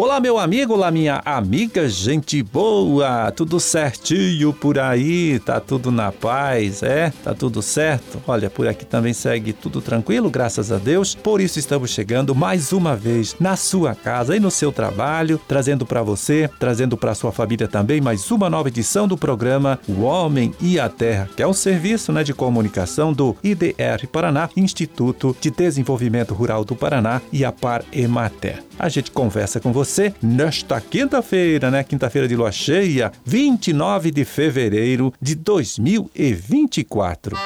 Olá, 0.00 0.18
meu 0.18 0.38
amigo, 0.38 0.72
olá, 0.72 0.90
minha 0.90 1.20
amiga, 1.26 1.86
gente 1.86 2.42
boa, 2.42 3.30
tudo 3.32 3.60
certinho 3.60 4.50
por 4.50 4.78
aí, 4.78 5.38
tá 5.40 5.60
tudo 5.60 5.90
na 5.90 6.10
paz, 6.10 6.82
é? 6.82 7.12
Tá 7.22 7.34
tudo 7.34 7.60
certo? 7.60 8.18
Olha, 8.26 8.48
por 8.48 8.66
aqui 8.66 8.86
também 8.86 9.12
segue 9.12 9.52
tudo 9.52 9.82
tranquilo, 9.82 10.30
graças 10.30 10.72
a 10.72 10.78
Deus. 10.78 11.14
Por 11.14 11.38
isso 11.38 11.58
estamos 11.58 11.90
chegando 11.90 12.34
mais 12.34 12.72
uma 12.72 12.96
vez 12.96 13.36
na 13.38 13.56
sua 13.56 13.94
casa 13.94 14.34
e 14.34 14.40
no 14.40 14.50
seu 14.50 14.72
trabalho, 14.72 15.38
trazendo 15.46 15.84
para 15.84 16.02
você, 16.02 16.48
trazendo 16.58 16.96
para 16.96 17.14
sua 17.14 17.30
família 17.30 17.68
também 17.68 18.00
mais 18.00 18.30
uma 18.30 18.48
nova 18.48 18.68
edição 18.68 19.06
do 19.06 19.18
programa 19.18 19.78
O 19.86 20.00
Homem 20.00 20.54
e 20.62 20.80
a 20.80 20.88
Terra, 20.88 21.28
que 21.36 21.42
é 21.42 21.46
um 21.46 21.52
serviço 21.52 22.10
né, 22.10 22.24
de 22.24 22.32
comunicação 22.32 23.12
do 23.12 23.36
IDR 23.44 24.06
Paraná, 24.10 24.48
Instituto 24.56 25.36
de 25.38 25.50
Desenvolvimento 25.50 26.32
Rural 26.32 26.64
do 26.64 26.74
Paraná 26.74 27.20
e 27.30 27.44
a 27.44 27.52
Par 27.52 27.84
Emater. 27.92 28.69
A 28.82 28.88
gente 28.88 29.10
conversa 29.10 29.60
com 29.60 29.74
você 29.74 30.14
nesta 30.22 30.80
quinta-feira, 30.80 31.70
né? 31.70 31.84
Quinta-feira 31.84 32.26
de 32.26 32.34
lua 32.34 32.50
cheia, 32.50 33.12
29 33.26 34.10
de 34.10 34.24
fevereiro 34.24 35.12
de 35.20 35.34
2024. 35.34 37.36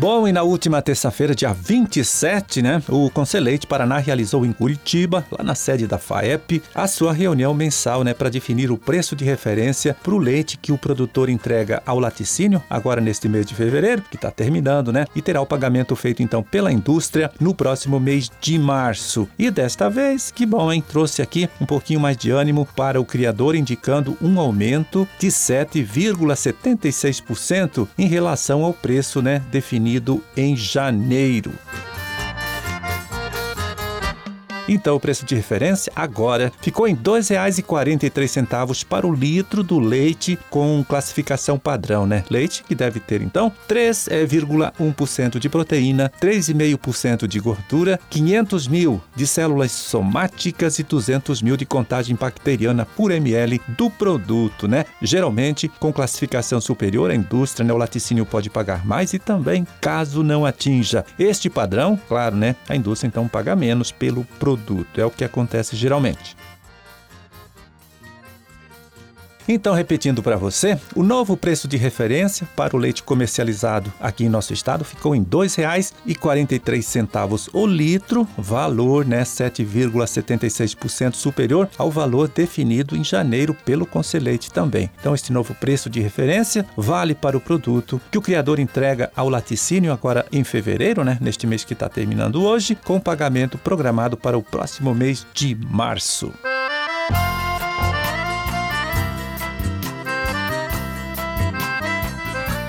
Bom, 0.00 0.28
e 0.28 0.32
na 0.32 0.44
última 0.44 0.80
terça-feira, 0.80 1.34
dia 1.34 1.52
27, 1.52 2.62
né, 2.62 2.80
o 2.88 3.10
Conselheite 3.10 3.66
Paraná 3.66 3.98
realizou 3.98 4.46
em 4.46 4.52
Curitiba, 4.52 5.26
lá 5.28 5.42
na 5.42 5.56
sede 5.56 5.88
da 5.88 5.98
FAEP, 5.98 6.62
a 6.72 6.86
sua 6.86 7.12
reunião 7.12 7.52
mensal, 7.52 8.04
né, 8.04 8.14
para 8.14 8.28
definir 8.28 8.70
o 8.70 8.78
preço 8.78 9.16
de 9.16 9.24
referência 9.24 9.96
para 10.00 10.14
o 10.14 10.18
leite 10.18 10.56
que 10.56 10.70
o 10.70 10.78
produtor 10.78 11.28
entrega 11.28 11.82
ao 11.84 11.98
laticínio, 11.98 12.62
agora 12.70 13.00
neste 13.00 13.28
mês 13.28 13.44
de 13.44 13.56
fevereiro, 13.56 14.04
que 14.08 14.14
está 14.14 14.30
terminando, 14.30 14.92
né, 14.92 15.04
e 15.16 15.22
terá 15.22 15.40
o 15.40 15.46
pagamento 15.46 15.96
feito 15.96 16.22
então 16.22 16.44
pela 16.44 16.70
indústria 16.70 17.28
no 17.40 17.52
próximo 17.52 17.98
mês 17.98 18.30
de 18.40 18.56
março. 18.56 19.28
E 19.36 19.50
desta 19.50 19.90
vez, 19.90 20.30
que 20.30 20.46
bom, 20.46 20.72
hein, 20.72 20.80
trouxe 20.80 21.22
aqui 21.22 21.50
um 21.60 21.66
pouquinho 21.66 21.98
mais 21.98 22.16
de 22.16 22.30
ânimo 22.30 22.68
para 22.76 23.00
o 23.00 23.04
criador, 23.04 23.56
indicando 23.56 24.16
um 24.22 24.38
aumento 24.38 25.08
de 25.18 25.26
7,76% 25.26 27.88
em 27.98 28.06
relação 28.06 28.64
ao 28.64 28.72
preço, 28.72 29.20
né, 29.20 29.42
definido 29.50 29.87
definido 29.88 30.22
em 30.36 30.54
janeiro. 30.54 31.52
Então 34.68 34.96
o 34.96 35.00
preço 35.00 35.24
de 35.24 35.34
referência 35.34 35.90
agora 35.96 36.52
ficou 36.60 36.86
em 36.86 36.92
R$ 36.92 37.00
2,43 37.02 38.84
para 38.84 39.06
o 39.06 39.12
litro 39.12 39.62
do 39.62 39.78
leite 39.78 40.38
com 40.50 40.84
classificação 40.86 41.58
padrão, 41.58 42.06
né? 42.06 42.22
Leite 42.28 42.62
que 42.62 42.74
deve 42.74 43.00
ter 43.00 43.22
então 43.22 43.50
3,1% 43.66 45.38
de 45.38 45.48
proteína, 45.48 46.12
3,5% 46.20 47.26
de 47.26 47.40
gordura, 47.40 47.98
500 48.10 48.68
mil 48.68 49.00
de 49.16 49.26
células 49.26 49.72
somáticas 49.72 50.78
e 50.78 50.82
200 50.82 51.40
mil 51.40 51.56
de 51.56 51.64
contagem 51.64 52.14
bacteriana 52.14 52.84
por 52.84 53.10
ml 53.10 53.60
do 53.68 53.88
produto, 53.88 54.68
né? 54.68 54.84
Geralmente 55.00 55.68
com 55.80 55.92
classificação 55.92 56.60
superior, 56.60 57.10
a 57.10 57.14
indústria, 57.14 57.64
né? 57.66 57.72
o 57.72 57.78
laticínio 57.78 58.26
pode 58.26 58.50
pagar 58.50 58.84
mais 58.84 59.14
e 59.14 59.18
também 59.18 59.66
caso 59.80 60.22
não 60.22 60.44
atinja 60.44 61.04
este 61.18 61.48
padrão, 61.48 61.98
claro, 62.08 62.36
né? 62.36 62.54
A 62.68 62.76
indústria 62.76 63.08
então 63.08 63.26
paga 63.26 63.56
menos 63.56 63.90
pelo 63.90 64.24
produto 64.38 64.57
produto. 64.58 65.00
É 65.00 65.04
o 65.04 65.10
que 65.10 65.24
acontece 65.24 65.76
geralmente. 65.76 66.36
Então, 69.50 69.72
repetindo 69.72 70.22
para 70.22 70.36
você, 70.36 70.78
o 70.94 71.02
novo 71.02 71.34
preço 71.34 71.66
de 71.66 71.78
referência 71.78 72.46
para 72.54 72.76
o 72.76 72.78
leite 72.78 73.02
comercializado 73.02 73.90
aqui 73.98 74.26
em 74.26 74.28
nosso 74.28 74.52
estado 74.52 74.84
ficou 74.84 75.14
em 75.14 75.20
R$ 75.20 75.26
2,43 75.26 77.48
o 77.54 77.66
litro, 77.66 78.28
valor 78.36 79.06
né, 79.06 79.22
7,76% 79.22 81.14
superior 81.14 81.66
ao 81.78 81.90
valor 81.90 82.28
definido 82.28 82.94
em 82.94 83.02
janeiro 83.02 83.56
pelo 83.64 83.86
Conselheite 83.86 84.50
também. 84.50 84.90
Então, 85.00 85.14
este 85.14 85.32
novo 85.32 85.54
preço 85.54 85.88
de 85.88 86.00
referência 86.00 86.66
vale 86.76 87.14
para 87.14 87.38
o 87.38 87.40
produto 87.40 87.98
que 88.10 88.18
o 88.18 88.22
criador 88.22 88.58
entrega 88.58 89.10
ao 89.16 89.30
laticínio 89.30 89.94
agora 89.94 90.26
em 90.30 90.44
fevereiro, 90.44 91.02
né, 91.02 91.16
neste 91.22 91.46
mês 91.46 91.64
que 91.64 91.72
está 91.72 91.88
terminando 91.88 92.44
hoje, 92.44 92.74
com 92.74 93.00
pagamento 93.00 93.56
programado 93.56 94.14
para 94.14 94.36
o 94.36 94.42
próximo 94.42 94.94
mês 94.94 95.26
de 95.32 95.54
março. 95.54 96.34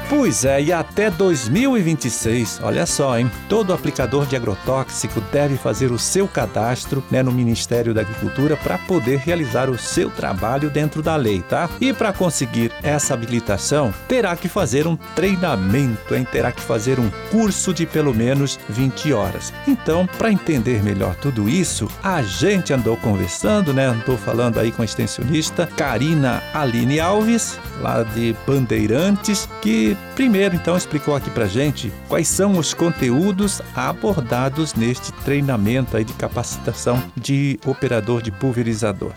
Pois 0.09 0.43
é, 0.43 0.59
e 0.59 0.73
até 0.73 1.11
2026, 1.11 2.61
olha 2.63 2.87
só, 2.87 3.19
hein? 3.19 3.29
Todo 3.47 3.71
aplicador 3.71 4.25
de 4.25 4.35
agrotóxico 4.35 5.21
deve 5.31 5.55
fazer 5.55 5.91
o 5.91 5.99
seu 5.99 6.27
cadastro 6.27 7.03
né, 7.11 7.21
no 7.21 7.31
Ministério 7.31 7.93
da 7.93 8.01
Agricultura 8.01 8.57
para 8.57 8.79
poder 8.79 9.19
realizar 9.19 9.69
o 9.69 9.77
seu 9.77 10.09
trabalho 10.09 10.71
dentro 10.71 11.03
da 11.03 11.15
lei, 11.15 11.43
tá? 11.43 11.69
E 11.79 11.93
para 11.93 12.11
conseguir 12.11 12.71
essa 12.81 13.13
habilitação, 13.13 13.93
terá 14.07 14.35
que 14.35 14.49
fazer 14.49 14.87
um 14.87 14.95
treinamento, 15.15 16.15
hein? 16.15 16.27
Terá 16.31 16.51
que 16.51 16.61
fazer 16.61 16.99
um 16.99 17.11
curso 17.29 17.71
de 17.71 17.85
pelo 17.85 18.13
menos 18.13 18.59
20 18.67 19.13
horas. 19.13 19.53
Então, 19.67 20.07
para 20.17 20.31
entender 20.31 20.81
melhor 20.81 21.13
tudo 21.17 21.47
isso, 21.47 21.87
a 22.01 22.23
gente 22.23 22.73
andou 22.73 22.97
conversando, 22.97 23.75
né? 23.75 23.85
Andou 23.85 24.17
falando 24.17 24.59
aí 24.59 24.71
com 24.71 24.81
a 24.81 24.85
extensionista 24.85 25.67
Karina 25.67 26.41
Aline 26.51 26.99
Alves, 26.99 27.59
lá 27.79 28.01
de 28.01 28.35
Bandeirantes, 28.47 29.47
que 29.61 29.95
primeiro 30.15 30.55
então 30.55 30.75
explicou 30.75 31.15
aqui 31.15 31.29
pra 31.29 31.45
gente 31.45 31.91
quais 32.07 32.27
são 32.27 32.57
os 32.57 32.73
conteúdos 32.73 33.61
abordados 33.75 34.75
neste 34.75 35.13
treinamento 35.23 35.95
aí 35.95 36.03
de 36.03 36.13
capacitação 36.13 36.97
de 37.15 37.59
operador 37.65 38.21
de 38.21 38.31
pulverizador. 38.31 39.13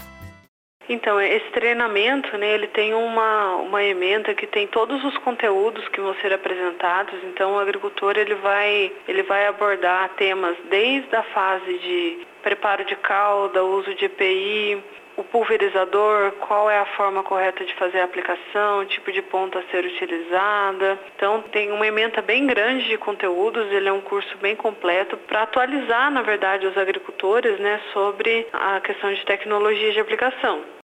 Então, 0.88 1.21
esse 1.21 1.48
treinamento, 1.53 2.37
né, 2.37 2.53
ele 2.53 2.66
tem 2.66 2.92
uma, 2.92 3.56
uma 3.56 3.82
emenda 3.82 4.34
que 4.34 4.47
tem 4.47 4.66
todos 4.66 5.03
os 5.04 5.16
conteúdos 5.19 5.87
que 5.88 6.00
vão 6.00 6.15
ser 6.16 6.32
apresentados. 6.32 7.15
Então, 7.25 7.54
o 7.54 7.59
agricultor 7.59 8.16
ele 8.16 8.34
vai, 8.34 8.92
ele 9.09 9.22
vai 9.22 9.47
abordar 9.47 10.10
temas 10.16 10.56
desde 10.69 11.15
a 11.15 11.22
fase 11.22 11.78
de 11.78 12.26
preparo 12.42 12.84
de 12.84 12.97
calda, 12.97 13.64
uso 13.64 13.94
de 13.94 14.06
EPI, 14.06 14.82
o 15.16 15.25
pulverizador, 15.25 16.32
qual 16.32 16.70
é 16.70 16.78
a 16.78 16.86
forma 16.97 17.22
correta 17.22 17.64
de 17.64 17.75
fazer 17.75 18.00
a 18.00 18.04
aplicação, 18.04 18.84
tipo 18.86 19.12
de 19.12 19.22
ponta 19.22 19.58
a 19.58 19.62
ser 19.64 19.84
utilizada. 19.84 20.98
Então 21.16 21.42
tem 21.53 21.70
uma 21.70 21.86
emenda 21.86 22.22
bem 22.22 22.47
grande 22.47 22.88
de 22.88 22.97
conteúdos, 22.97 23.70
ele 23.70 23.88
é 23.88 23.92
um 23.92 24.00
curso 24.00 24.36
bem 24.38 24.56
completo 24.56 25.16
para 25.16 25.42
atualizar, 25.42 26.10
na 26.10 26.22
verdade, 26.22 26.66
os 26.66 26.76
agricultores 26.76 27.58
né, 27.58 27.80
sobre 27.92 28.47
a 28.53 28.80
questão 28.80 29.12
de 29.12 29.24
tecnologia 29.24 29.92
de 29.92 30.00
aplicação. 30.00 30.81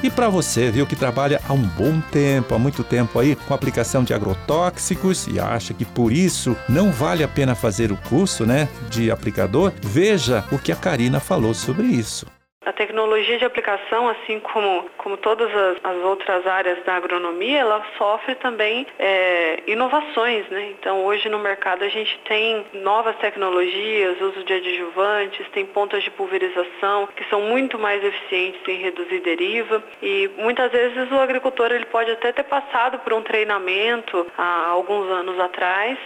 E 0.00 0.08
para 0.08 0.28
você, 0.28 0.70
viu, 0.70 0.86
que 0.86 0.94
trabalha 0.94 1.40
há 1.48 1.52
um 1.52 1.62
bom 1.62 2.00
tempo, 2.12 2.54
há 2.54 2.58
muito 2.58 2.84
tempo 2.84 3.18
aí 3.18 3.34
com 3.34 3.52
aplicação 3.52 4.04
de 4.04 4.14
agrotóxicos 4.14 5.26
e 5.26 5.40
acha 5.40 5.74
que 5.74 5.84
por 5.84 6.12
isso 6.12 6.56
não 6.68 6.92
vale 6.92 7.24
a 7.24 7.28
pena 7.28 7.56
fazer 7.56 7.90
o 7.90 7.96
curso, 7.96 8.46
né, 8.46 8.68
de 8.88 9.10
aplicador, 9.10 9.72
veja 9.82 10.44
o 10.52 10.58
que 10.58 10.70
a 10.70 10.76
Karina 10.76 11.18
falou 11.18 11.52
sobre 11.52 11.86
isso. 11.86 12.26
A 12.68 12.72
tecnologia 12.74 13.38
de 13.38 13.46
aplicação, 13.46 14.10
assim 14.10 14.38
como, 14.40 14.90
como 14.98 15.16
todas 15.16 15.48
as, 15.56 15.78
as 15.82 15.96
outras 16.04 16.46
áreas 16.46 16.84
da 16.84 16.96
agronomia, 16.96 17.60
ela 17.60 17.82
sofre 17.96 18.34
também 18.34 18.86
é, 18.98 19.62
inovações. 19.66 20.46
Né? 20.50 20.74
Então, 20.78 21.02
hoje 21.06 21.30
no 21.30 21.38
mercado 21.38 21.82
a 21.82 21.88
gente 21.88 22.18
tem 22.28 22.66
novas 22.74 23.16
tecnologias, 23.16 24.20
uso 24.20 24.44
de 24.44 24.52
adjuvantes, 24.52 25.48
tem 25.54 25.64
pontas 25.64 26.02
de 26.02 26.10
pulverização 26.10 27.08
que 27.16 27.24
são 27.30 27.40
muito 27.40 27.78
mais 27.78 28.04
eficientes 28.04 28.60
em 28.68 28.82
reduzir 28.82 29.20
deriva 29.20 29.82
e 30.02 30.30
muitas 30.36 30.70
vezes 30.70 31.10
o 31.10 31.18
agricultor 31.18 31.72
ele 31.72 31.86
pode 31.86 32.10
até 32.10 32.32
ter 32.32 32.42
passado 32.42 32.98
por 32.98 33.14
um 33.14 33.22
treinamento 33.22 34.26
há 34.36 34.66
alguns 34.66 35.10
anos 35.10 35.40
atrás 35.40 35.98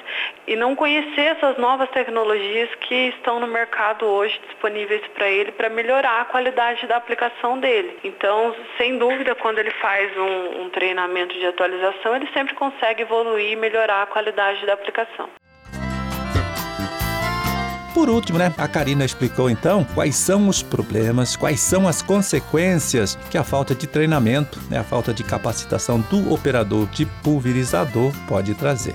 e 0.47 0.55
não 0.55 0.77
conhecer 0.77 1.23
essas 1.23 1.59
novas 1.59 1.91
tecnologias 1.91 2.73
que 2.77 3.09
estão 3.09 3.41
no 3.41 3.49
mercado 3.49 4.07
hoje 4.07 4.41
disponíveis 4.47 5.03
para 5.09 5.29
ele 5.29 5.51
para 5.51 5.69
melhorar 5.69 6.21
a 6.21 6.25
qualidade 6.27 6.52
qualidade 6.53 6.87
da 6.87 6.97
aplicação 6.97 7.59
dele. 7.59 7.99
Então, 8.05 8.55
sem 8.77 8.99
dúvida, 8.99 9.35
quando 9.35 9.59
ele 9.59 9.71
faz 9.71 10.11
um, 10.17 10.63
um 10.63 10.71
treinamento 10.71 11.35
de 11.35 11.47
atualização, 11.47 12.15
ele 12.15 12.29
sempre 12.33 12.55
consegue 12.55 13.03
evoluir 13.03 13.53
e 13.53 13.57
melhorar 13.57 14.03
a 14.03 14.07
qualidade 14.07 14.65
da 14.67 14.75
aplicação. 14.75 15.29
Por 17.95 18.09
último, 18.09 18.39
né, 18.39 18.53
a 18.57 18.67
Karina 18.67 19.05
explicou 19.05 19.51
então 19.51 19.85
quais 19.95 20.17
são 20.17 20.49
os 20.49 20.63
problemas, 20.63 21.37
quais 21.37 21.61
são 21.61 21.87
as 21.87 22.01
consequências 22.01 23.17
que 23.31 23.37
a 23.37 23.45
falta 23.45 23.75
de 23.75 23.87
treinamento, 23.87 24.59
né, 24.71 24.79
a 24.79 24.85
falta 24.85 25.13
de 25.13 25.23
capacitação 25.23 26.01
do 26.01 26.33
operador 26.33 26.87
de 26.87 27.05
pulverizador 27.23 28.13
pode 28.27 28.55
trazer 28.55 28.95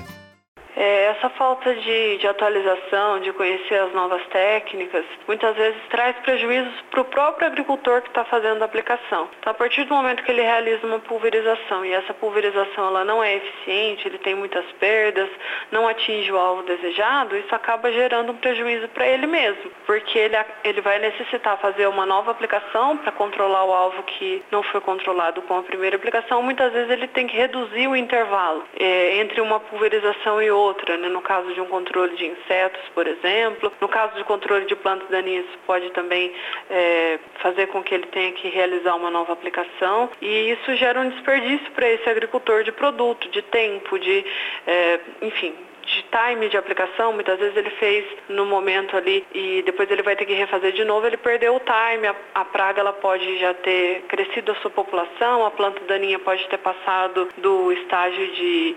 essa 1.08 1.30
falta 1.30 1.74
de, 1.74 2.18
de 2.18 2.28
atualização, 2.28 3.20
de 3.20 3.32
conhecer 3.34 3.76
as 3.76 3.94
novas 3.94 4.26
técnicas, 4.28 5.06
muitas 5.28 5.56
vezes 5.56 5.82
traz 5.90 6.16
prejuízos 6.18 6.74
para 6.92 7.02
o 7.02 7.06
próprio 7.06 7.48
agricultor 7.48 8.02
que 8.02 8.10
está 8.10 8.26
fazendo 8.26 8.62
a 8.62 8.66
aplicação. 8.66 9.30
Então, 9.40 9.52
a 9.52 9.54
partir 9.54 9.84
do 9.86 9.94
momento 9.94 10.24
que 10.24 10.32
ele 10.32 10.42
realiza 10.42 10.86
uma 10.86 11.00
pulverização 11.00 11.86
e 11.86 11.94
essa 11.94 12.14
pulverização 12.14 12.88
ela 12.88 13.06
não 13.06 13.24
é 13.24 13.36
eficiente, 13.36 14.08
ele 14.08 14.18
tem 14.18 14.36
muitas 14.36 14.66
perdas, 14.74 15.30
não 15.72 15.88
atinge 15.88 16.32
o 16.32 16.38
alvo 16.38 16.64
desejado, 16.64 17.38
isso 17.38 17.54
acaba 17.54 17.92
gerando 17.92 18.32
um 18.32 18.38
prejuízo 18.38 18.88
para 18.90 19.08
ele 19.08 19.28
mesmo, 19.28 19.72
porque 19.86 20.18
ele, 20.18 20.36
ele 20.64 20.82
vai 20.82 21.00
necessitar 21.00 21.58
fazer 21.58 21.88
uma 21.88 22.06
nova 22.06 22.32
aplicação 22.32 22.98
para 22.98 23.12
controlar 23.12 23.64
o 23.66 23.74
alvo 23.74 24.04
que 24.04 24.44
não 24.52 24.64
foi 24.64 24.82
controlado 24.82 25.42
com 25.44 25.58
a 25.58 25.64
primeira 25.64 25.96
aplicação. 25.96 26.42
Muitas 26.42 26.74
vezes 26.74 26.90
ele 26.90 27.08
tem 27.08 27.28
que 27.28 27.38
reduzir 27.38 27.88
o 27.88 27.96
intervalo 27.96 28.64
é, 28.80 29.18
entre 29.18 29.42
uma 29.42 29.60
pulverização 29.60 30.42
e 30.42 30.52
outra, 30.52 30.97
né? 30.98 31.10
no 31.10 31.22
caso 31.22 31.54
de 31.54 31.62
um 31.62 31.66
controle 31.66 32.16
de 32.16 32.26
insetos, 32.26 32.82
por 32.94 33.08
exemplo. 33.08 33.72
No 33.80 33.88
caso 33.88 34.16
de 34.16 34.24
controle 34.24 34.66
de 34.66 34.76
plantas 34.76 35.08
daninhas, 35.10 35.46
pode 35.66 35.90
também 35.92 36.34
é, 36.70 37.20
fazer 37.40 37.68
com 37.68 37.84
que 37.84 37.94
ele 37.94 38.08
tenha 38.08 38.32
que 38.34 38.50
realizar 38.50 38.96
uma 38.96 39.10
nova 39.10 39.34
aplicação 39.34 40.10
e 40.22 40.52
isso 40.52 40.76
gera 40.76 41.00
um 41.00 41.10
desperdício 41.10 41.72
para 41.72 41.90
esse 41.90 42.10
agricultor 42.10 42.64
de 42.64 42.72
produto, 42.72 43.30
de 43.30 43.42
tempo, 43.42 43.98
de, 44.00 44.26
é, 44.66 45.00
enfim, 45.22 45.54
de 45.88 46.04
time 46.04 46.50
de 46.50 46.58
aplicação, 46.58 47.14
muitas 47.14 47.40
vezes 47.40 47.56
ele 47.56 47.70
fez 47.72 48.06
no 48.28 48.46
momento 48.46 48.96
ali 48.98 49.26
e 49.34 49.62
depois 49.66 49.90
ele 49.90 50.04
vai 50.04 50.16
ter 50.16 50.26
que 50.26 50.34
refazer 50.34 50.74
de 50.74 50.84
novo, 50.84 51.08
ele 51.08 51.18
perdeu 51.18 51.56
o 51.56 51.62
time, 51.62 52.08
a, 52.08 52.16
a 52.36 52.46
praga 52.46 52.82
ela 52.82 52.94
pode 52.94 53.38
já 53.40 53.54
ter 53.54 54.02
crescido 54.10 54.52
a 54.52 54.56
sua 54.56 54.70
população, 54.70 55.46
a 55.46 55.52
planta 55.52 55.80
daninha 55.86 56.20
pode 56.20 56.46
ter 56.50 56.58
passado 56.58 57.30
do 57.38 57.72
estágio 57.72 58.28
de 58.34 58.76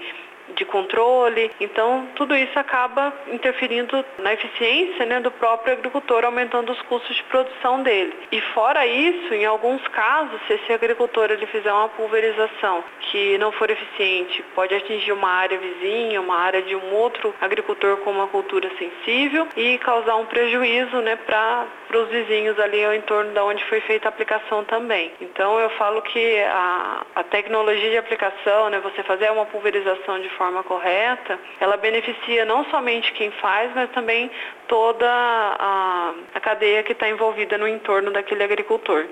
de 0.54 0.64
controle. 0.64 1.50
Então, 1.60 2.08
tudo 2.14 2.34
isso 2.36 2.58
acaba 2.58 3.12
interferindo 3.32 4.04
na 4.18 4.32
eficiência 4.32 5.06
né, 5.06 5.20
do 5.20 5.30
próprio 5.30 5.72
agricultor, 5.74 6.24
aumentando 6.24 6.72
os 6.72 6.80
custos 6.82 7.16
de 7.16 7.22
produção 7.24 7.82
dele. 7.82 8.14
E 8.32 8.40
fora 8.52 8.86
isso, 8.86 9.34
em 9.34 9.44
alguns 9.44 9.86
casos, 9.88 10.40
se 10.46 10.54
esse 10.54 10.72
agricultor 10.72 11.30
ele 11.30 11.46
fizer 11.46 11.72
uma 11.72 11.88
pulverização 11.88 12.84
que 13.00 13.38
não 13.38 13.52
for 13.52 13.70
eficiente, 13.70 14.42
pode 14.54 14.74
atingir 14.74 15.12
uma 15.12 15.30
área 15.30 15.58
vizinha, 15.58 16.20
uma 16.20 16.36
área 16.36 16.62
de 16.62 16.74
um 16.76 16.94
outro 16.94 17.34
agricultor 17.40 17.98
com 17.98 18.10
uma 18.10 18.26
cultura 18.26 18.70
sensível 18.78 19.46
e 19.56 19.78
causar 19.78 20.16
um 20.16 20.26
prejuízo 20.26 20.96
né, 21.00 21.16
para 21.16 21.66
os 21.94 22.08
vizinhos 22.08 22.58
ali 22.58 22.84
ao 22.84 22.94
entorno 22.94 23.32
da 23.32 23.44
onde 23.44 23.64
foi 23.64 23.80
feita 23.80 24.08
a 24.08 24.10
aplicação 24.10 24.64
também. 24.64 25.12
Então, 25.20 25.58
eu 25.58 25.70
falo 25.70 26.02
que 26.02 26.38
a, 26.42 27.02
a 27.14 27.22
tecnologia 27.24 27.90
de 27.90 27.96
aplicação, 27.96 28.70
né, 28.70 28.80
você 28.80 29.02
fazer 29.02 29.30
uma 29.30 29.46
pulverização 29.46 30.20
de 30.20 30.28
forma 30.40 30.62
correta, 30.62 31.38
ela 31.60 31.76
beneficia 31.76 32.46
não 32.46 32.64
somente 32.70 33.12
quem 33.12 33.30
faz, 33.42 33.70
mas 33.74 33.90
também 33.90 34.30
toda 34.66 35.06
a, 35.06 36.14
a 36.34 36.40
cadeia 36.40 36.82
que 36.82 36.92
está 36.92 37.06
envolvida 37.10 37.58
no 37.58 37.68
entorno 37.68 38.10
daquele 38.10 38.42
agricultor. 38.42 39.04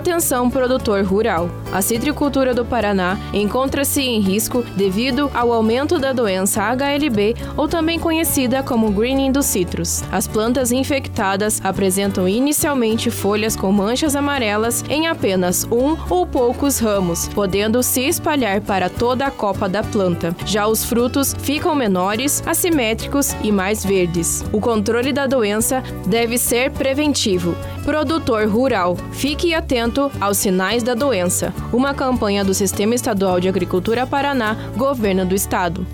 Atenção, 0.01 0.49
produtor 0.49 1.05
rural. 1.05 1.51
A 1.71 1.83
citricultura 1.83 2.55
do 2.55 2.65
Paraná 2.65 3.19
encontra-se 3.35 4.01
em 4.01 4.19
risco 4.19 4.63
devido 4.75 5.31
ao 5.35 5.53
aumento 5.53 5.99
da 5.99 6.11
doença 6.11 6.63
HLB, 6.75 7.37
ou 7.55 7.69
também 7.69 7.99
conhecida 7.99 8.63
como 8.63 8.91
greening 8.91 9.31
dos 9.31 9.45
citros. 9.45 10.03
As 10.11 10.27
plantas 10.27 10.73
infectadas 10.73 11.61
apresentam 11.63 12.27
inicialmente 12.27 13.11
folhas 13.11 13.55
com 13.55 13.71
manchas 13.71 14.17
amarelas 14.17 14.83
em 14.89 15.07
apenas 15.07 15.65
um 15.71 15.95
ou 16.09 16.27
poucos 16.27 16.79
ramos, 16.79 17.29
podendo 17.29 17.83
se 17.83 18.01
espalhar 18.01 18.63
para 18.63 18.89
toda 18.89 19.27
a 19.27 19.31
copa 19.31 19.69
da 19.69 19.83
planta. 19.83 20.35
Já 20.47 20.67
os 20.67 20.83
frutos 20.83 21.37
ficam 21.41 21.75
menores, 21.75 22.43
assimétricos 22.47 23.37
e 23.43 23.53
mais 23.53 23.85
verdes. 23.85 24.43
O 24.51 24.63
controle 24.63 25.13
da 25.13 25.27
doença 25.27 25.83
deve 26.07 26.39
ser 26.39 26.71
preventivo. 26.71 27.55
Produtor 27.85 28.47
rural, 28.47 28.97
fique 29.13 29.55
atento 29.55 29.90
aos 30.21 30.37
sinais 30.37 30.83
da 30.83 30.95
doença. 30.95 31.53
Uma 31.73 31.93
campanha 31.93 32.45
do 32.45 32.55
Sistema 32.55 32.95
Estadual 32.95 33.41
de 33.41 33.49
Agricultura 33.49 34.07
Paraná, 34.07 34.57
Governo 34.77 35.27
do 35.27 35.35
Estado. 35.35 35.87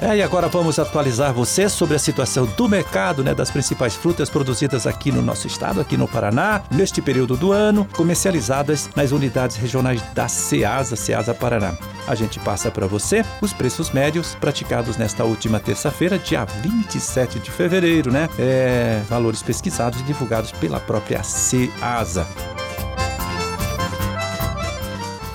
É, 0.00 0.16
e 0.16 0.22
agora 0.22 0.48
vamos 0.48 0.78
atualizar 0.78 1.30
você 1.32 1.68
sobre 1.68 1.94
a 1.94 1.98
situação 1.98 2.46
do 2.46 2.66
mercado 2.66 3.22
né, 3.22 3.34
das 3.34 3.50
principais 3.50 3.94
frutas 3.94 4.30
produzidas 4.30 4.86
aqui 4.86 5.12
no 5.12 5.20
nosso 5.20 5.46
estado, 5.46 5.78
aqui 5.78 5.94
no 5.94 6.08
Paraná, 6.08 6.62
neste 6.70 7.02
período 7.02 7.36
do 7.36 7.52
ano, 7.52 7.86
comercializadas 7.94 8.88
nas 8.96 9.12
unidades 9.12 9.56
regionais 9.56 10.00
da 10.14 10.26
SEASA, 10.26 10.96
SEASA 10.96 11.34
Paraná. 11.34 11.74
A 12.08 12.14
gente 12.14 12.40
passa 12.40 12.70
para 12.70 12.86
você 12.86 13.22
os 13.42 13.52
preços 13.52 13.90
médios 13.90 14.34
praticados 14.36 14.96
nesta 14.96 15.24
última 15.24 15.60
terça-feira, 15.60 16.18
dia 16.18 16.46
27 16.46 17.38
de 17.38 17.50
fevereiro, 17.50 18.10
né? 18.10 18.28
É, 18.38 19.02
valores 19.08 19.42
pesquisados 19.42 20.00
e 20.00 20.04
divulgados 20.04 20.50
pela 20.52 20.80
própria 20.80 21.22
SEASA. 21.22 22.26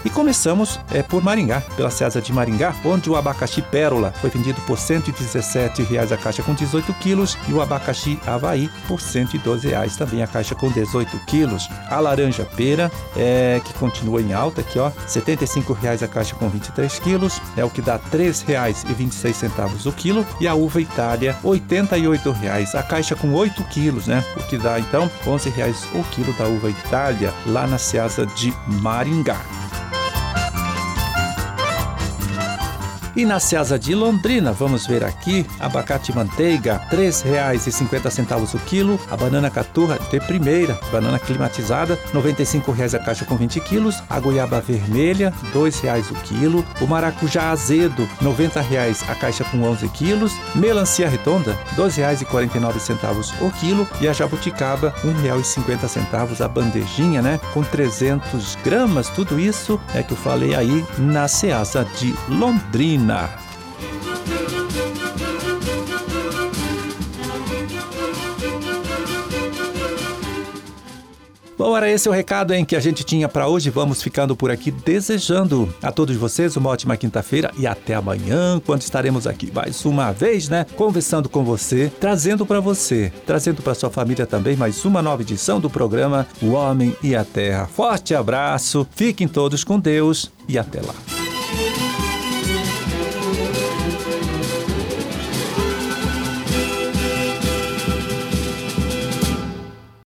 E 0.05 0.09
começamos 0.09 0.79
é, 0.91 1.01
por 1.01 1.23
Maringá, 1.23 1.61
pela 1.75 1.89
César 1.89 2.21
de 2.21 2.31
Maringá, 2.31 2.75
onde 2.85 3.09
o 3.09 3.15
abacaxi 3.15 3.59
pérola 3.59 4.13
foi 4.21 4.29
vendido 4.29 4.61
por 4.61 4.77
117 4.77 5.81
reais 5.81 6.11
a 6.11 6.17
caixa 6.17 6.43
com 6.43 6.53
18 6.53 6.93
quilos 6.93 7.35
e 7.49 7.53
o 7.53 7.59
abacaxi 7.59 8.19
Havaí 8.23 8.69
por 8.87 9.01
112 9.01 9.67
reais, 9.67 9.97
também 9.97 10.21
a 10.21 10.27
caixa 10.27 10.53
com 10.53 10.69
18 10.69 11.17
quilos. 11.25 11.67
A 11.89 11.99
laranja 11.99 12.45
pera, 12.45 12.91
é, 13.17 13.59
que 13.65 13.73
continua 13.73 14.21
em 14.21 14.31
alta 14.31 14.61
aqui, 14.61 14.77
ó, 14.77 14.91
75 15.07 15.73
reais 15.73 16.03
a 16.03 16.07
caixa 16.07 16.35
com 16.35 16.47
23 16.49 16.99
quilos, 16.99 17.41
é 17.57 17.65
o 17.65 17.69
que 17.71 17.81
dá 17.81 17.95
R$ 17.95 18.01
3,26 18.11 19.87
o 19.87 19.91
quilo. 19.91 20.23
E 20.39 20.47
a 20.47 20.53
uva 20.53 20.79
Itália, 20.79 21.35
88 21.43 22.31
reais 22.31 22.75
a 22.75 22.83
caixa 22.83 23.15
com 23.15 23.33
8 23.33 23.63
quilos, 23.65 24.05
né? 24.05 24.23
O 24.37 24.43
que 24.43 24.57
dá 24.59 24.79
então 24.79 25.09
11 25.25 25.49
reais 25.49 25.83
o 25.95 26.03
quilo 26.11 26.31
da 26.33 26.45
uva 26.45 26.69
Itália, 26.69 27.33
lá 27.47 27.65
na 27.65 27.79
Ceasa 27.79 28.23
de 28.27 28.53
Maringá. 28.67 29.41
E 33.15 33.23
na 33.23 33.39
Ceasa 33.39 33.79
de 33.79 33.95
Londrina, 33.95 34.51
vamos 34.51 34.85
ver 34.85 35.01
aqui, 35.01 35.45
abacate 35.57 36.13
manteiga, 36.13 36.81
R$ 36.89 36.97
3,50 36.97 38.55
o 38.55 38.59
quilo, 38.59 38.99
a 39.09 39.15
banana 39.15 39.49
caturra 39.49 39.97
de 40.11 40.19
primeira, 40.19 40.77
banana 40.91 41.17
climatizada, 41.17 41.97
R$ 42.11 42.19
95,00 42.19 42.93
a 42.93 42.99
caixa 42.99 43.23
com 43.23 43.37
20 43.37 43.61
quilos, 43.61 44.03
a 44.09 44.19
goiaba 44.19 44.59
vermelha, 44.59 45.33
R$ 45.53 45.59
2,00 45.59 46.11
o 46.11 46.15
quilo, 46.23 46.65
o 46.81 46.87
maracujá 46.87 47.51
azedo, 47.51 48.03
R$ 48.19 48.27
90,00 48.27 49.09
a 49.09 49.15
caixa 49.15 49.45
com 49.45 49.63
11 49.63 49.87
quilos, 49.89 50.33
melancia 50.53 51.07
redonda, 51.07 51.53
R$ 51.77 51.83
2,49 51.83 53.33
o 53.41 53.51
quilo 53.51 53.87
e 54.01 54.09
a 54.09 54.13
jabuticaba, 54.13 54.93
R$ 55.01 55.09
1,50 55.09 56.41
a 56.41 56.47
bandejinha, 56.49 57.21
né, 57.21 57.39
com 57.53 57.63
300 57.63 58.57
gramas, 58.61 59.07
tudo 59.07 59.39
isso 59.39 59.79
é 59.93 60.03
que 60.03 60.11
eu 60.11 60.17
falei 60.17 60.53
aí 60.53 60.85
na 60.97 61.29
Ceasa 61.29 61.87
de 61.97 62.13
Londrina. 62.27 63.04
Bom, 71.57 71.75
era 71.75 71.89
esse 71.89 72.09
o 72.09 72.11
recado 72.11 72.53
em 72.53 72.65
que 72.65 72.75
a 72.75 72.79
gente 72.79 73.03
tinha 73.03 73.29
para 73.29 73.47
hoje. 73.47 73.69
Vamos 73.69 74.03
ficando 74.03 74.35
por 74.35 74.51
aqui 74.51 74.71
desejando 74.71 75.73
a 75.81 75.91
todos 75.91 76.15
vocês 76.17 76.55
uma 76.57 76.69
ótima 76.69 76.97
quinta-feira 76.97 77.51
e 77.57 77.65
até 77.65 77.95
amanhã, 77.95 78.61
quando 78.65 78.81
estaremos 78.81 79.25
aqui 79.25 79.51
mais 79.53 79.85
uma 79.85 80.11
vez, 80.11 80.49
né, 80.49 80.65
conversando 80.75 81.29
com 81.29 81.43
você, 81.45 81.91
trazendo 81.99 82.45
para 82.45 82.59
você, 82.59 83.11
trazendo 83.25 83.61
para 83.61 83.73
sua 83.73 83.89
família 83.89 84.25
também 84.25 84.55
mais 84.57 84.83
uma 84.83 85.01
nova 85.01 85.21
edição 85.21 85.59
do 85.59 85.69
programa 85.69 86.27
O 86.41 86.51
Homem 86.51 86.95
e 87.01 87.15
a 87.15 87.23
Terra. 87.23 87.67
Forte 87.67 88.13
abraço, 88.13 88.85
fiquem 88.95 89.27
todos 89.27 89.63
com 89.63 89.79
Deus 89.79 90.31
e 90.49 90.59
até 90.59 90.81
lá. 90.81 91.84